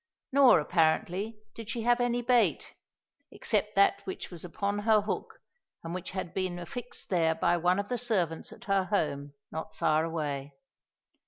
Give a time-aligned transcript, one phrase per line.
[0.31, 2.73] Nor, apparently, did she have any bait,
[3.31, 5.37] except that which was upon her hook
[5.83, 9.75] and which had been affixed there by one of the servants at her home, not
[9.75, 10.55] far away.